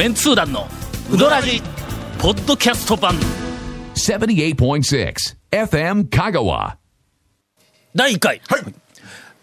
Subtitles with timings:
[0.00, 0.66] メンツー団の
[1.12, 1.60] ウドラジ
[2.18, 3.16] ポッドキャスト版
[3.94, 5.14] 78.6
[5.50, 6.76] FM Kagawa.
[7.94, 8.40] 第1回、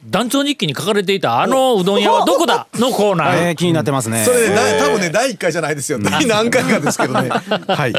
[0.04, 2.66] 団長日記に書かれていたあのうどん屋はどこだ？
[2.74, 4.26] のコーナー、えー、気になってますね。
[4.26, 6.00] それね、だ多分ね、第1回じゃないですよ。
[6.00, 7.30] 第何回かですけどね。
[7.70, 7.94] はい。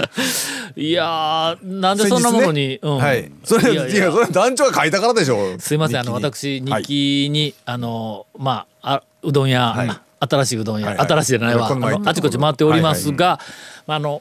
[0.83, 3.31] いやーなんでそんなものに、うんはい。
[3.45, 5.61] それ、いいやいやや、それ団長が書いたからでしょう。
[5.61, 11.07] すいませんあの日記に私日記に、あのまああうどん屋、新しいうどん屋、はいはい。
[11.07, 11.71] 新しいじゃないわ、
[12.05, 13.39] あちこち回っておりますが、
[13.87, 14.19] まああの、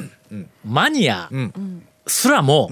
[0.65, 1.29] マニア
[2.05, 2.69] すらも、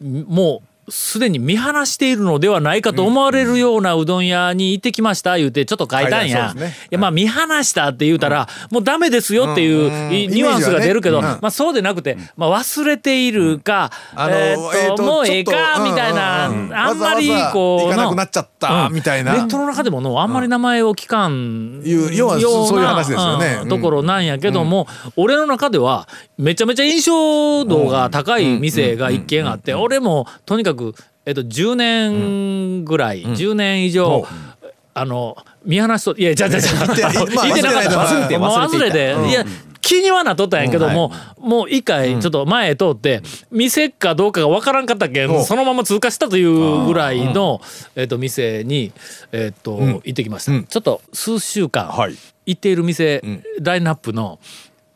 [0.00, 6.54] もうすでに見放しているのではないかと思われるようなうどん屋に行ってきました言うてちょっと書いたんはいや。
[6.54, 6.74] ね。
[6.90, 19.34] いやまあ見放したって言うたら、もうダメですよっていう、ニュアンスが出るけど、まあそうでなくて、まあ忘れているか、えーっともうええかみたいな、あんまりこうなくのなっちゃったみたいな。
[19.34, 22.08] ネットの中でものあんまり名前を聞かんよ
[22.40, 23.54] そういう話ですよね。
[23.54, 23.62] うん。
[23.62, 26.06] うんところなんやけども、俺の中では
[26.36, 30.71] めちゃめちゃ印象度が高い店が一軒あって俺もとにかく、
[31.24, 34.26] えっと、10年ぐらい、10年以上、
[34.94, 37.02] あの見放しといやじゃじゃじゃ いて
[37.34, 37.90] まあいてなかった。
[37.90, 39.44] 忘れて忘れていや
[39.80, 47.60] 気にはなっとったんやけども、もう一回ちょっと前へ通って、店かどうかがわからんかったけん、そのまま通過したというぐらいの、
[47.96, 48.92] えっと店に、
[49.32, 52.16] えっと行ってきました、ちょっと数週間、はい。
[52.46, 53.22] 行っている店、
[53.60, 54.38] ラインナップの、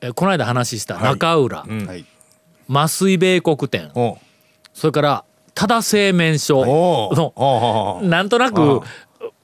[0.01, 2.05] えーこの間話した中浦、はい。
[2.71, 3.91] 麻酔米国店。
[4.73, 5.25] それから
[5.57, 6.65] 多田製麺所。
[7.15, 8.83] のなんとなく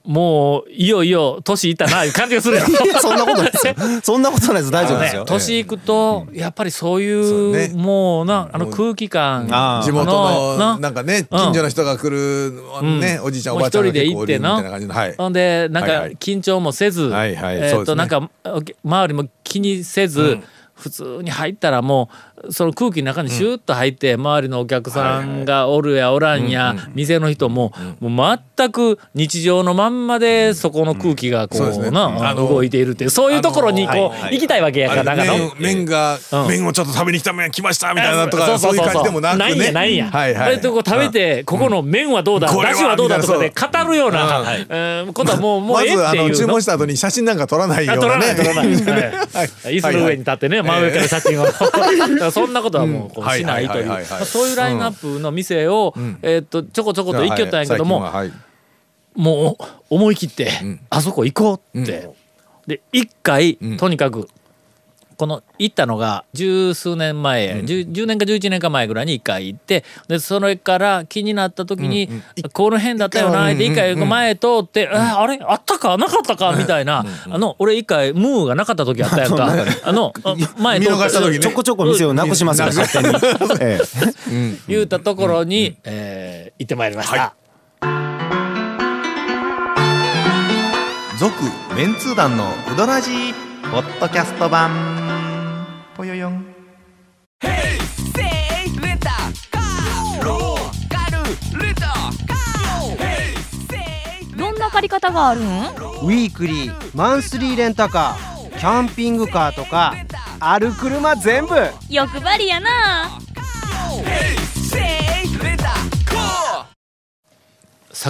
[0.05, 2.59] もういよいよ年いったないう感じがする
[3.01, 3.73] そんなことないですよ。
[4.03, 4.71] そんなことないです。
[4.71, 5.25] 大丈夫ですよ。
[5.25, 9.47] 年いくとやっぱりそういうもうなあの空気感
[9.83, 10.77] 地元のな。
[10.77, 12.61] なんかね近所の人が来る
[12.99, 14.93] ねおじいちゃんおばあちゃんが結るみたいな感じの。
[14.93, 15.15] はい。
[15.17, 15.89] ほんでなんか
[16.19, 17.57] 緊張もせず、はいはい。
[17.59, 17.95] えそうですね。
[17.95, 18.29] なんか
[18.83, 20.37] 周りも気にせず、
[20.75, 36.47] 普通に入ったらもうその空気の中にシューッと入って、周りのお客さんがおるやおらんや、店の人も、もう全く日常のまんまでそこの空気がこそうな、動いているっていうそういうところにこう、行きたいわけやからあれなんかの麺麺がうん。
[36.47, 39.39] 麺をちょっと食べに来た麺来ましたみたいなとかそういう感じでもなくね。
[39.39, 40.47] ないんやないんや、はいはい。
[40.47, 46.35] あれとこう食べて、ここの麺はどうだ、だしはどうだとかで語るような、うえーことはもうもうまええっていうの。
[46.35, 51.45] 注文した後に写真なんか撮らないようあ撮らなねない撮らない、椅子の上に立ってね、真上から写真を、
[52.33, 58.31] そんなことはもうこうしないというそういうラインナップの店を、えーっとちょこちょこと行きよったんやけども、はい
[59.15, 60.49] もう思い切って、
[60.89, 62.09] あそこ行こうって、
[62.65, 64.27] で一回、とにかく
[65.13, 72.09] この行ったのが十数年前、10, 10年か11年か前ぐらいに一回行ってでそれから気になった時に、
[72.53, 75.39] この辺だったよなって一回前通って、えあれ？
[75.41, 75.97] あったか？
[75.97, 76.55] なかったか？
[76.57, 79.53] みたいな、あの俺一回ムーがなかった時あったやんか。
[79.83, 81.39] あのあ前通見逃した時ね。
[81.39, 83.15] ちょこちょこ店をなくしますよ、勝手に。
[83.61, 84.57] ええ。
[84.67, 87.35] 言うたところに、えー行ってまいりました。
[91.19, 91.33] 続
[91.75, 93.33] メンツー団のウドラジー
[93.71, 95.02] ポッドキャスト版
[105.01, 105.43] 方があるん？
[105.43, 109.93] ウィークリーマンスリーレンタカーキャンピングカーとか
[110.39, 111.55] ある車全部。
[111.89, 113.09] 欲張りやな。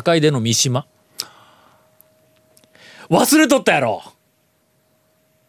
[0.04, 0.86] 境での三島。
[3.10, 4.02] 忘れとったやろ。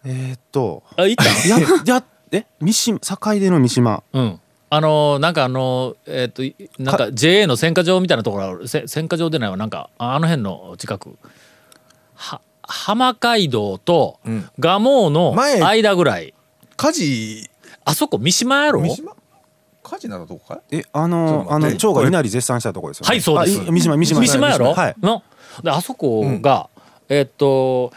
[0.04, 1.30] えーっと、あ行った？
[1.48, 1.58] や、
[1.96, 4.02] や、え、三島、境出の三島。
[4.12, 4.40] うん
[4.70, 8.68] あのーなんかあのーえっ、といなんか JA の選果場みたいなところある。
[8.68, 9.56] せ選果場でないわ。
[9.56, 11.16] なんかああの辺の近く。
[12.14, 14.18] は浜街道と
[14.58, 16.34] 蒲生の前間ぐらい、
[16.76, 17.50] 火事？
[17.84, 18.80] あそこ三島やろ？
[18.80, 19.14] 三島？
[19.82, 20.60] 火事なのとこか？
[20.70, 22.08] え、あの、あの、ちょっと待って。
[22.08, 23.08] 蝶が稲荷絶賛したとこですよね。
[23.08, 23.58] はいそうです。
[23.70, 24.20] 三島、三島。
[24.20, 24.94] 三島やろ、はい。
[25.02, 25.22] の？
[25.62, 26.68] であそこが、
[27.08, 27.92] えっと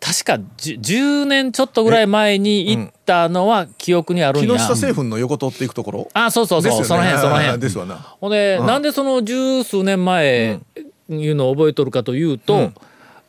[0.00, 6.08] 確かじゅ10年ちょっとぐらい前に行ったのは記憶にあるんや、木下製粉の横通っていくところ？
[6.14, 6.84] あそうそうそう、ね。
[6.84, 7.58] その辺その辺。
[7.60, 7.94] ですわな。
[8.20, 10.60] ほんで、なんでその十数年前
[11.08, 12.74] いうのを覚えとるかというと、うん。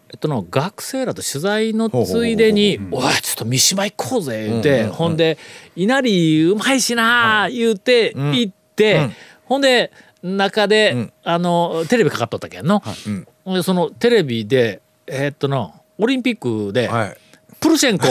[0.09, 5.37] えっとの学生らと取材のついでに「おいちょっと三島行こうぜ」言うて、ほんで
[5.75, 9.09] 「稲荷うまいしな」言うて行って、
[9.43, 9.91] ほんで
[10.23, 13.55] 中で、あのテレビかかっとったけんの、うんほん。
[13.55, 17.17] でそのテレビでえっとのオリンピックで、はい。
[17.59, 18.05] プルシェンコ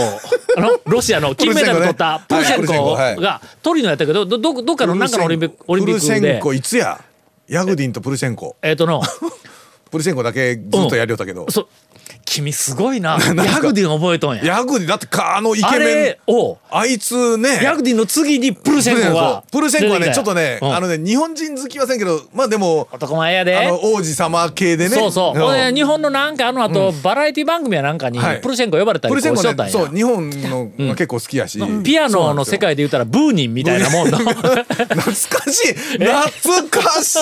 [0.57, 6.07] あの ロシアの金メダル取ったプルシェンコがトリノやったけどどどどっかのなんかのオリンピックオリンピックで。
[6.07, 7.01] プルシェンコいつや
[7.49, 8.57] ヤグディンとプルシェンコ。
[8.61, 9.03] えっ、との
[9.97, 11.69] ププルシェンコだけずっとやりよったけど、そう。
[12.27, 13.13] 君すごいな。
[13.23, 14.45] ヤグディン覚えとんや。
[14.45, 17.61] ヤグディだってかあのイケメンをあいつね。
[17.63, 20.75] ヤグディンの次にプルシェンコはプルシェンコはねちょっとね、うん。
[20.75, 23.57] あのね日本人好きはせんけどまあでも男前やで。
[23.57, 24.97] あの王子様系でね。
[24.97, 25.41] そうそう、ん。
[25.41, 28.41] ほんで日本のなんかあの後、バラエティ番組やなんかにはい。
[28.41, 34.35] プルシェンコ呼ばれたりしとったんや、ねそう日本のが結構好きやし、ピアノの世界で言ったらブーニンみたいなもんの 懐
[34.99, 35.13] か
[35.51, 35.75] しい。
[35.99, 37.17] 懐かし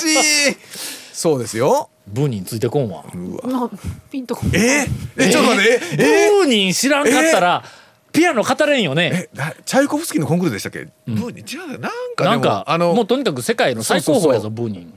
[0.50, 0.56] い
[1.14, 1.90] そうですよ。
[2.08, 3.05] ブーニンついてこんわ。
[4.11, 4.84] ピンとこ え？
[5.16, 5.31] え？
[5.31, 5.81] ちょっと待って。
[5.93, 6.26] え？
[6.26, 6.31] え？
[6.43, 7.62] ブーニン知らんかったら、
[8.12, 9.28] ピアノ語れんよね。
[9.64, 14.94] チャイコフスキーのコンクールでしたっけ、ブーに違うよなんかでもなんかあのもうとにかく世界の最高峰やぞブーニン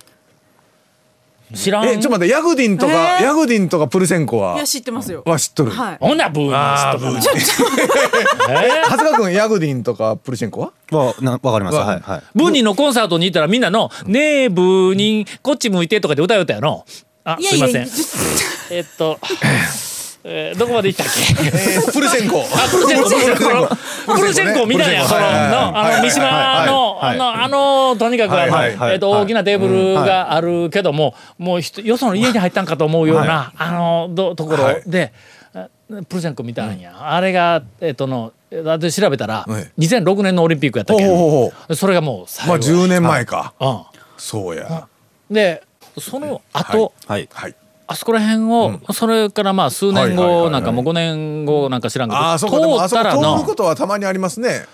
[1.54, 1.86] 知らん。
[1.86, 4.56] えちょっと待ってヤグディンとか、ヤグディンとかプルセンコは？
[4.56, 5.24] いや知ってますよ。
[5.26, 5.98] は知っとる、はい。
[6.00, 8.52] ほんなブーニンあー知っと。
[8.52, 10.72] え 長谷川君ヤグディンとかプルシェンコは？
[10.92, 11.78] わなわかります。
[11.78, 12.24] わはいはい。
[12.36, 16.86] ブーニンのコンサートに行ったらみんなの「ねえブーニンこっち向いて」とかで歌う歌やの
[17.24, 18.76] あいやいやすいません。
[18.76, 19.18] えっと、
[20.30, 21.46] えーどこまで行ったっけ？
[21.46, 22.42] えー、プルセンコ。
[22.42, 25.32] あ、プルシェンコ、プルシェンコ、プルシェンコみたいな、その、プルシェンコ。
[25.32, 25.52] はいはいはい。
[25.52, 34.84] の、あの、三島の、あの、あの、とにかく、あの、はいはいえっと、大きなテーブルがあるけども、もう、よその家に入ったんかと思うような、あの、ど、ところはい。
[34.86, 35.14] で。
[35.54, 38.34] あプルシェンコ見たんや、あれが、えっとの、
[38.66, 41.76] だって調べたらはい、2006年のオリンピックやったほうけど。
[41.76, 42.52] それがもう最後。
[42.54, 43.82] まあ10年前か、うん。
[44.18, 44.88] そうや。
[45.32, 45.64] で、
[45.98, 47.30] その後、はい。
[47.32, 47.56] はい
[47.88, 54.66] あそこら辺を、それからまあ数年後なんかもう5年後なんか知らんけど、ああそうかでもあそこ通ったらの通ることはたまにありますね。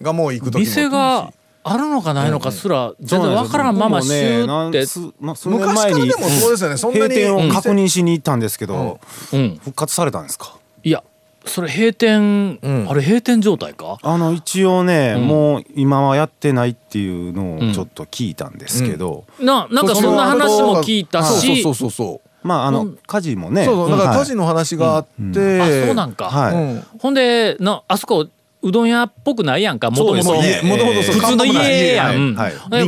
[0.00, 0.60] がもう行く時も。
[0.60, 1.32] 店が
[1.62, 6.76] あるのかないのかすら全然わからんままシューって、まあ、数年昔前にからでもそうですよね。
[6.76, 8.98] そんな閉に店を確認しに行ったんですけど、
[9.32, 10.56] うん、復活されたんですか？
[10.82, 11.02] いや
[11.44, 12.86] それ閉店、ん。
[12.88, 13.98] あれ閉店状態か？
[14.02, 18.56] あの一応ね、んもう今はやってないっていうのをちょっと聞いたん。
[18.56, 22.98] ですけど、ななんかそんな話も聞いたしそうそうそうそうまああのうん。
[23.06, 23.64] 火事もね。
[23.64, 23.90] そうそう。
[23.90, 24.18] だからはい。
[24.18, 26.84] 火事の話があって、あそうなんか、はい、うん。
[26.98, 28.28] ほんでなあそこ
[28.62, 32.36] うどん屋っぽくないやんかもともと普通の家やん、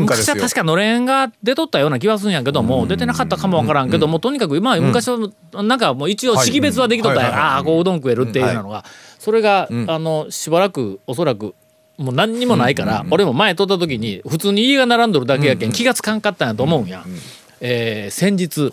[0.01, 5.19] 昔は確かのれんが出とったような気はするんやけども、出てなかったかもわからんけども、とにかくまあ昔は
[5.63, 7.23] なんかもう一応識別はできとったん。
[7.23, 7.51] や、はいはいはい。
[7.55, 8.85] ああこううどん食えるっていうのが、
[9.19, 11.55] それが、あのしばらくおそらく
[11.97, 17.05] もう何にもないから、俺も前通った時に普通に家が並んどるだけやけん気がつかんかったんやと思うんや。
[17.65, 18.73] えー先日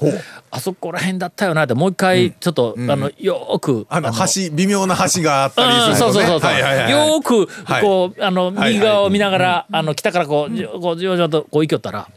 [0.49, 6.91] あそこら辺だったよなってもう一回ちょっと、あのよーくあの橋微妙な橋があったりうんするとねそうそうそうそう、はいはいはい。
[6.91, 7.83] よーくはい。
[7.83, 12.09] こう、あのはい右側を見ながら、あの北からこうじょこうじわじわとこう行きよったら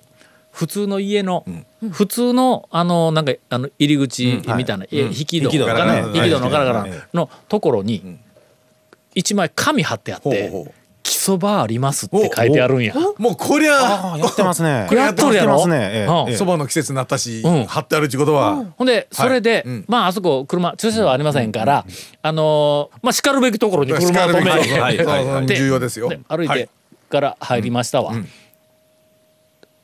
[0.50, 1.44] 普通の家の、
[1.90, 6.92] 普通のあのなんかあの入り口みたいな、え引き戸かな、はい引き戸のガラガラはい。
[7.12, 8.18] のところに
[9.14, 10.74] 一枚紙貼ってあってほうほう
[11.22, 12.94] 「基礎場あります」って書いてあるんや。
[13.16, 14.14] もうこりゃ。
[14.14, 14.88] あやってますね。
[14.92, 15.60] やっとるやろ？
[16.36, 17.64] そばの季節になったし、うん。
[17.66, 19.84] 貼ってあるっていうことは、ほんでそれで、うん。
[19.86, 21.84] まああそこ車駐車場ありませんから、
[22.22, 25.04] あのーまあしかるべきところに車を止めはいはいて。
[25.04, 26.08] はいはいで重要ですよ。
[26.08, 26.68] で歩いて
[27.08, 28.14] から入りましたわ、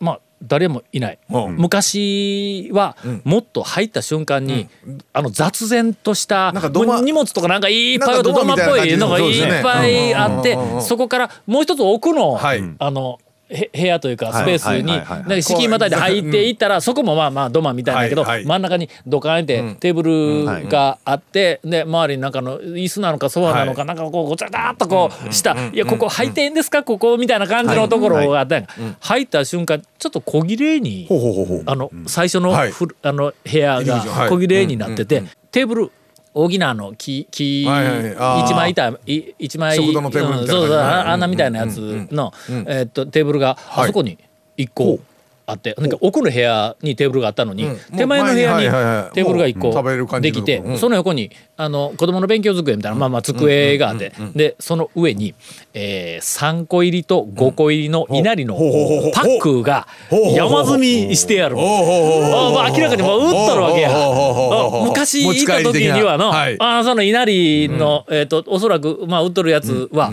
[0.01, 1.57] まあ誰もいない、うん。
[1.57, 4.69] 昔はもっと入った瞬間に、
[5.13, 12.63] あの雑然とした荷物とかなんかいっぱいあって土なんか土間間っぽいのがいっぱいあってそこからもう一つ奥の、はい。
[12.79, 26.83] あのへ部屋というかスペースに敷居またいで入っていったらそこもまあまあ土間みたいだけど真ん中にドカンってテーブルがあってで周りになんかの椅子なのかソファなのかなんかこうごちゃごちゃっとこうしたいやここ入っていいんですか？
[26.83, 28.69] ここみたいな感じのところがあったんや。
[29.01, 31.09] 入った瞬間ちょっと小切れに
[31.67, 32.67] あの最初のあ
[33.13, 34.29] の部屋がはい。
[34.29, 35.93] 小切れになっててテーブル
[36.35, 42.33] 大きなあの木木はいはい枚板い一枚食堂のテーブルみたいなうんそうそうああんなみたいなやつの
[42.67, 44.19] えーっとテーブルがあそこに
[44.57, 44.99] 一個
[45.49, 47.79] あってなんか奥の部屋にテーブルがあったのにうん。
[47.97, 49.73] 手前の部屋にテーブルが一個
[50.21, 55.35] できてその横にあの子供の勉強机みたいなまあまあ机があってでその上に
[55.73, 58.55] えー3個入りと5個入りの稲荷の
[59.15, 60.79] パックが山積
[61.09, 61.57] みしてある。
[61.59, 61.61] あ
[62.55, 63.91] まあ明らかにもう売っとるわけや。
[64.87, 70.13] 昔行った時にはの、あその稲荷の、えっ、とおそらくまあ売っとるやつは。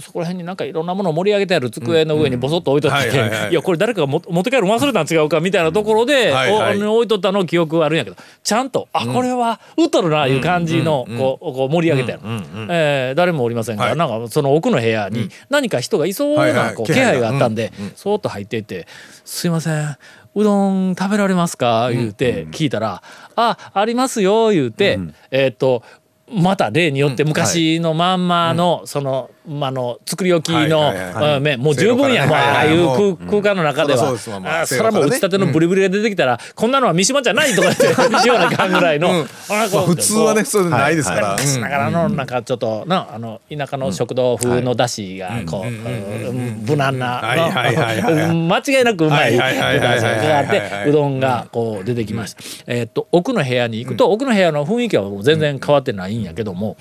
[0.00, 12.22] そこら辺になんかいろんなものを盛り上げてある机の上にボソッと置いとっていやこれ誰かがも持って帰るの忘れたん違うかみたいなところで、置いとったの記憶はあるんやけどちゃんとあこれは売っとるないう感じのこうこう盛り上げてある、
[12.70, 13.98] えー誰もおりませんから、はい。
[13.98, 18.86] なんかその奥の部屋に何か人がいそうないこう気気配があったんで、そーっと入っていって
[19.24, 19.96] 「すいません
[20.34, 23.02] うどん食べられますか?」言うて聞いたら
[23.36, 24.98] 「あありますよ」言うて、
[25.30, 25.82] えーっと
[26.28, 30.92] また例によって昔のまんまのそのまあの作り置きの
[31.40, 32.26] 麺もう十分や。
[32.26, 33.98] もうああいう空空間の中では。
[33.98, 34.60] そうですわまあ。
[34.62, 36.70] あそれはもう打ちたてのブリブリが出てきたらこん。
[36.70, 38.40] なのは三島じゃないとか言って言わ。
[38.40, 50.50] なあかんぐらいの普通はねそういうのないですから、昔ながらのなんかちょっとなあの田舎の食堂風のだしがこううん無難な間違いなくうまいはいはいはいはいはいがあっ
[50.84, 52.42] てうどんがこう出てきました。
[52.66, 55.80] えーっと奥の部屋に行くと奥の部屋の雰囲気は全然変わ。
[55.80, 56.76] ってないんやけども。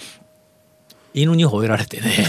[1.15, 2.27] 犬に吠えられてね。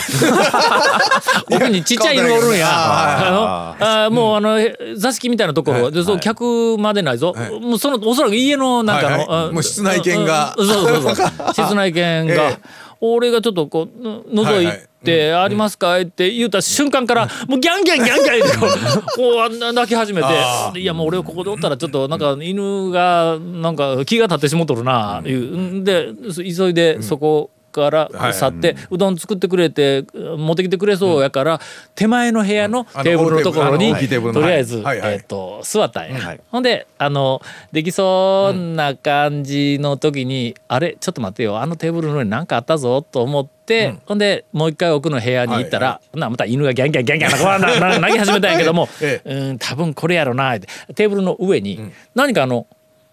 [1.51, 2.67] 奥にちっちゃい犬がおるんや。
[2.69, 7.35] あもうあのへ座敷みたいなところでそう客までないぞ。
[7.61, 9.49] もうそのおそらく家のなんかのはいはい。
[9.49, 10.55] あもう室内犬が。
[10.57, 11.27] うんそうそうそう。
[11.53, 12.59] 室内犬えがえ
[13.01, 14.69] 俺がちょっとこうの覗い
[15.05, 20.29] て「ありますか?」って言った瞬間からもうギャンギャンギャンギャンって こう泣き始めて
[20.81, 26.09] 「いやもう俺ここでおったらちょっとなんか犬がなんか気が立ってしもとるな」いうんで
[26.57, 31.61] 急いでそこから去ってうどん作ってくれて持ってきてくれそうやから
[31.95, 36.19] 手前の部屋のテーブルのところにとりあえずえっと座ったんや。
[36.19, 36.41] はい。
[36.51, 37.43] ほんであの
[37.73, 52.67] できそうな感じの時に、あれちょっと待ってよあのテーブルの上に何かあったぞと思って、ほんでもう一回奥の部屋に行ったら、はほなまた犬がギャンギャンギャンギャンなこうなな 投げ始めたんやけども、えうん多分これやろなってテーブルの上に何かあの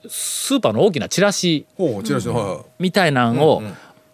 [0.08, 1.65] スーパーの大きなチラシ
[2.79, 3.63] みたいなんを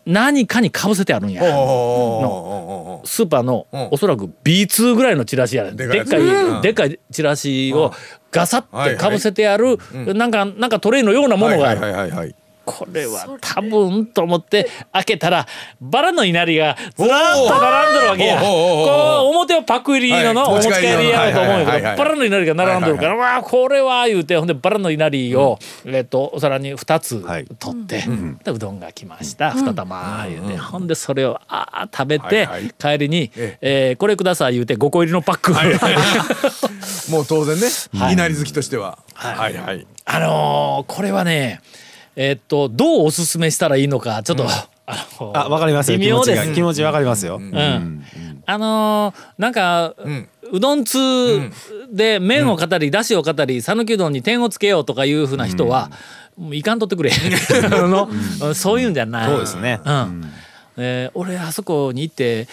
[0.09, 1.41] 何かにかぶせてあるんや。
[1.41, 3.89] ほうほうほうほうほスーパーのうん。
[3.91, 6.61] おそらく B2 ぐらいのチラシやねでっかいうん。
[6.61, 7.93] でっかいチラシを
[8.31, 9.77] ガサッてかぶせてある
[10.13, 12.35] なんかなんかトレイのようなうものがある
[12.71, 15.45] これは多分と思って開けたら
[15.81, 18.39] バラの稲荷がずらーっと並んでるわけや。
[18.41, 27.45] こう表はパック入りののはいお持ち帰りやろうと思うんやけどバラの稲荷が並んでるからわあこれは言うてほんでバラの稲荷をえっとお皿に2つはい。
[27.59, 28.03] 取って
[28.43, 29.49] でうどんが来ました。
[29.51, 30.57] 2玉言うて。
[30.57, 32.73] ほんでそれをあー食べてはいはい。
[32.97, 33.91] 帰りにええ。
[33.95, 35.51] ーこれください言うて5個入りのパック。
[37.11, 37.67] もう当然ね、
[37.99, 38.13] はい。
[38.13, 38.97] いなり好きとしては。
[39.13, 39.85] はいはい。
[40.05, 41.61] あのーこれはね
[42.21, 45.99] えっとどうおすすめしたらいいのかちょっとあのあ、わかりますよ。
[45.99, 47.38] 気持ちが微妙です気持ちわかりますよ。
[47.38, 48.03] ううん。
[48.45, 49.93] あのーなんか、
[50.51, 50.97] うどん通
[51.93, 55.91] で麺を語り、だしを語り讃岐うどんに点をつけようとかいうふうな人は、
[56.35, 57.11] もういかんとってくれ。
[57.71, 58.09] あの
[58.53, 59.29] そういうんじゃない。
[59.29, 59.79] そうですね。
[59.85, 60.31] うん。
[60.77, 62.49] えー俺あそこに行って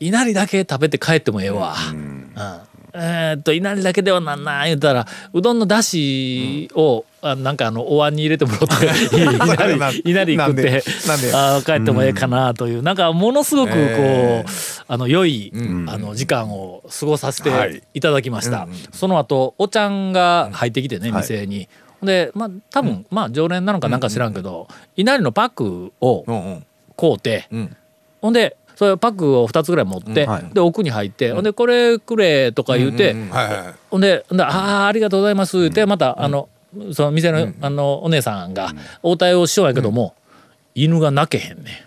[0.00, 2.32] 稲荷だけ食べて帰ってもええわ、うん
[2.94, 8.60] えーっと稲荷だけではなんな言うたらうどんのだしを、あなんかあのお椀に入れてもらっ
[9.10, 9.32] て稲
[9.78, 10.82] な荷稲荷食って
[11.32, 14.44] あー帰ってもええかなという、なんかものすごくこう、え
[14.88, 15.52] あの良い、
[15.88, 17.72] あの時間を過ごさせはい。
[17.74, 21.22] ていただきました、その後おちゃんが入ってきてね、はい。
[21.22, 21.68] 店に。
[22.02, 26.66] でまあ多分、まあ常連なのかなんか知らんけど、稲荷のパックをうんうん。
[26.96, 27.74] 買うて、ん。
[28.20, 30.54] ほんでそれパックを2つぐらい持って、はい。
[30.54, 33.74] で奥に入って、ほんでこれくれとか言うて、うんうんはいはいはい。
[33.90, 36.48] ほんでほんで「ああありがとうございます」言ってまた、あの
[36.92, 40.14] その店の,、あのお姉さんが応対をしようやけども、
[40.74, 41.84] 犬が鳴けへんね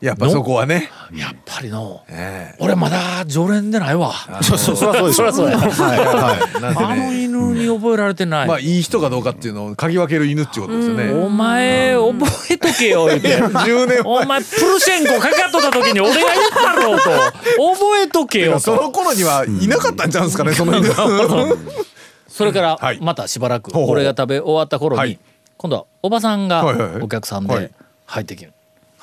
[0.00, 0.90] やっぱそこはね。
[1.10, 2.02] んやっぱりの。
[2.08, 2.56] ええ。
[2.60, 4.12] 俺まだ常連でないわ。
[4.42, 5.22] そそそりゃそうでしょ。
[5.22, 5.58] そりゃそうや。
[5.58, 6.74] はいはい。
[6.74, 11.12] あのね犬に覚えられてない、まあいい人かどうかっていうのを嗅ぎ分ける犬っていうことですよね。
[11.12, 13.38] お前覚えとけよ言うて。
[13.38, 17.02] 10年お前プルシェンコかかっとった時に俺が言ったろうと。
[17.02, 18.60] 覚えとけよと。
[18.60, 20.88] その頃にはいなかったんちゃうんですかねその犬。
[22.28, 22.98] それからはい。
[23.00, 25.18] またしばらく俺が食べ終わった頃にはい。
[25.56, 26.66] 今度はおばさんが
[27.00, 27.60] お客さんはい。
[27.60, 27.70] で
[28.04, 28.52] 入ってきる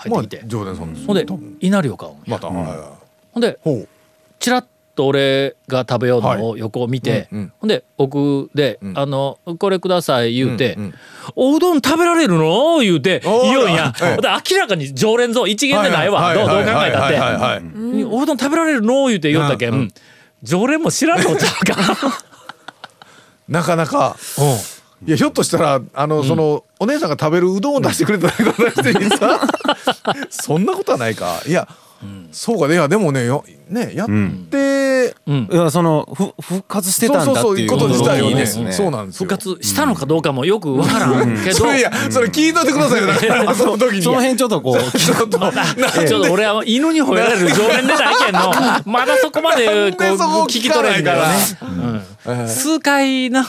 [0.10, 0.48] 入まあってきて。
[0.48, 1.08] 常連さんです。
[1.08, 1.26] ほんで
[1.60, 3.60] 稲荷を買うんやまたほんで
[4.40, 7.54] チラッと俺が食べようのを横を見て、うんうん。
[7.60, 8.98] ほんで奥で、ん。
[8.98, 10.94] あの「これください」言うて「うんうん。
[11.36, 19.94] おうどん食べられるの?」言うて言うんや、ええで明らかに常連ぞ一元でないわ、はいどうどう考はいえたって、おうどん食べられるの?」言うて言ったけん、うんうん。
[20.44, 22.24] 常連も知らんのちゃうか。
[23.50, 24.16] なかなか
[25.06, 29.40] いやひょっとしたらあの、そのお姉さんが食べるうどんを出してくれたりとかしてにさ
[30.30, 31.42] そんなことはないか。
[31.46, 31.68] いや、
[32.32, 32.74] そうかね。
[32.76, 35.50] いやでもねよねやって、うん。
[35.52, 38.46] いやそのふ復活してたんだっていうこと自体をね。
[38.46, 39.28] そうなんですよ。
[39.28, 43.08] 復活したのかどうかもよくわからんけど、それいやそれ聞いといてくださいよ。
[43.08, 44.02] だからその時に。
[44.02, 45.38] その辺ちょっとこう ちょっと
[46.08, 48.52] ちょっと俺は犬に吠えられる常連でないけんの。
[48.86, 49.78] まだそこまでこう
[50.48, 51.36] 聞き取れんからね。
[52.26, 52.50] 聞、うん。
[52.50, 53.44] 数回の、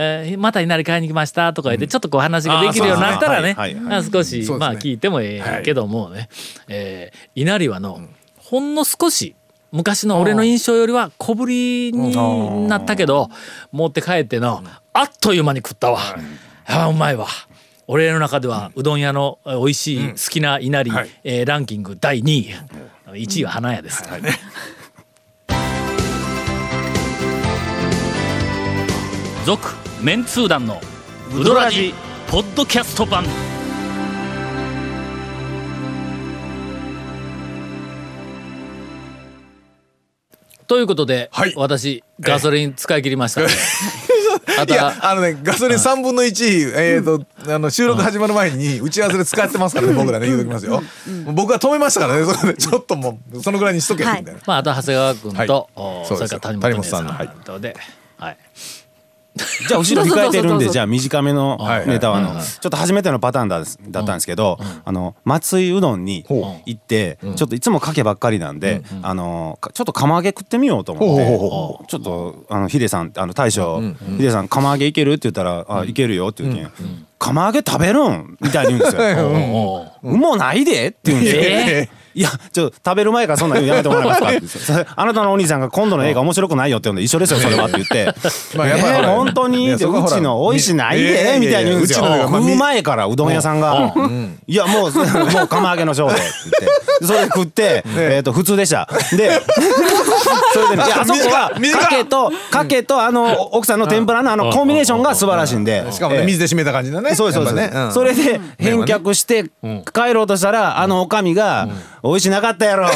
[0.00, 3.56] えーまた稲荷買いに来ましたとか言ってちょっとこう話ができるようになったらね
[4.12, 6.28] 少し、まあ聞いてもええけどもね、
[6.68, 8.00] えー稲荷はの、
[8.38, 9.34] ほんの少し
[9.72, 12.14] 昔の俺の印象よりは小ぶりに
[12.68, 13.28] なったけど
[13.72, 14.62] 持って帰っての
[14.92, 15.98] あっという間に食ったわ、
[16.66, 17.26] あーうまいわ。
[17.88, 21.08] 俺の中ではうどん屋のえー美味しい好きな稲荷、はい。
[21.24, 22.54] えーランキング第2位。
[23.14, 24.04] 1位は花屋です。
[29.44, 30.80] 続メンツー団の
[31.34, 31.92] ウドラジ
[32.28, 33.24] ポッドキャスト版。
[40.68, 41.54] ということで、はい。
[41.56, 43.48] 私ガソリン使い切りました、ね。
[44.56, 50.82] あといやはあのねガソリン3分の1、えーとあの収録始まる前に打ち合わせで使ってますからね僕らね言うときますよ、
[51.32, 55.48] 僕は止めましたからねそこでちょっともうそのぐらいにしとけみたいな、まあ、あと長谷川君と、はい。
[55.76, 57.14] おそうですそれから谷本姉さんの
[57.44, 57.76] とで、
[58.18, 58.38] はい、
[59.68, 73.80] じゃあ 後ろ控えてるんでじゃあ短めのはいネタはあのちょっと初めてのパターンだだったんですけどあの松井うどんにほ行ってちょっといつもかけばっかりなんであのかちょっと釜揚げ食ってみようと思ってちょっとあのヒデさんあの大将
[74.16, 76.70] ヒデさん釜揚げいけるって言ったら「あいけるよ」って言うけん
[77.18, 79.84] 「釜揚げ食べるん?」みたいに言うんですよ。
[80.02, 81.97] うもないでって言うんですよ。
[82.18, 84.14] えいや、ちょっと食べる前からそんなのやめてもらえま
[84.48, 84.86] すか？
[84.96, 88.12] あなたのお兄さんが今度の映画面白くないよって言うんで一緒ですよ、それはって言って。
[88.56, 92.04] まあやっぱえー本当にでいやそこはほらうちの美味しないでみたいに言うんですよ。
[92.24, 93.92] 食う前からうどん屋さんが、
[94.46, 96.24] いやもう、もう釜揚げのショーでって
[96.60, 98.88] 言って、それ食って、えっと、普通でした。
[99.16, 99.40] で、
[100.52, 105.84] それでね、いやあそこは、かけと、かけと、あの、奥さんの天ぷらのあの、コンビネーションが素晴らしいんで。
[105.90, 107.14] しかもねえー水で締めた感じだね。
[107.14, 107.44] そうですそう。
[107.44, 107.92] です、ね、うん。
[107.92, 109.44] それで返却して
[109.92, 111.68] 帰ろうとしたら、あのおかみが
[112.02, 112.88] 「美味しなかったやろ」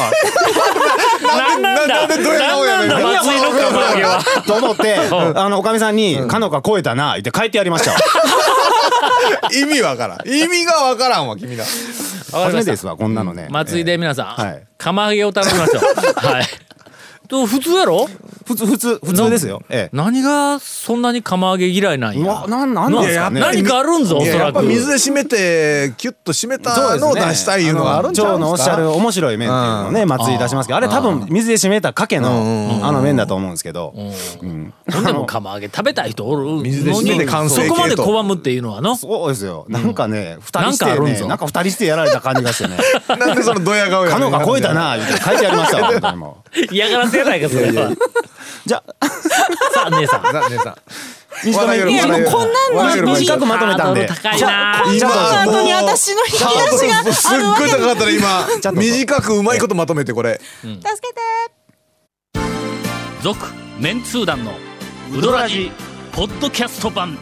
[1.22, 2.00] なんなんだ。
[2.00, 3.22] なんでドヤ顔やねんなんなんだ。
[3.22, 4.22] 松井の釜揚げは。
[4.46, 4.96] と思って
[5.34, 7.98] あのおかみさんに「かのか超えたな」言って帰ってやりましたわ。
[9.52, 10.28] 意味わからん。
[10.28, 11.64] 意味がわからんわ君ら。
[11.64, 14.62] 初めてですわこんなのね、松井で皆さん、はい。
[14.78, 15.82] 釜揚げを頼みましょう。
[16.26, 16.44] はい。
[17.32, 18.06] と普通やろ？
[18.54, 19.62] 普通普通普通ですよ。
[19.68, 19.96] ええ。
[19.96, 22.44] 何がそんなに釜揚げ嫌いなんや？
[22.46, 23.40] なんなんなんですかね。
[23.40, 24.38] 何かあるんぞおそらく。
[24.38, 27.98] やっぱ水で締めてキュッと締めたのを出したいいうのが。
[27.98, 33.94] あるんちゃ長のおっしゃる面白い麺っていうのをね松井出しますけどあれ多分水で締めたかけのあの麺だと思うんですけど。
[33.96, 34.72] うん。
[34.86, 36.62] でも釜揚げ食べたい人おるのに。
[36.64, 38.96] 水で締めてそこまで拒むっていうのはの？
[38.96, 39.66] そうですよ。
[39.68, 42.76] なんかね二人してねなんか二人してやられた感じがしてね。
[43.08, 44.30] なんでそのドヤ顔やかねん。
[44.30, 46.38] のが超えたな言って書いてありましたわ本当にも
[46.70, 46.74] う。
[46.74, 47.90] 嫌がらせやないかそれは。
[48.66, 49.06] じゃあ。
[49.74, 50.22] さあ姉さん。
[50.22, 50.76] さあ姉さん。
[51.44, 54.06] 短めいやもうこんなんのに短くまとめたんで。
[54.06, 54.82] ハードル高いな。
[55.44, 58.72] 今後に私の引き出しがすっごい高かったね今。
[58.72, 60.40] 短くうまいことまとめてこれ。
[60.60, 62.42] 助けて。
[63.22, 63.46] 続
[63.78, 64.52] メンツー団の
[65.16, 65.72] ウドラジ
[66.12, 67.18] ポッドキャスト版。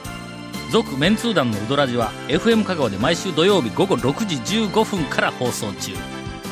[0.70, 5.92] 続メンツー団のウドラジは FM 香川で毎週土曜日午後6時15分から放送中。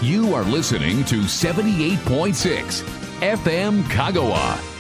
[0.02, 2.84] You are listening to 78.6
[3.20, 4.77] FM Kagawa.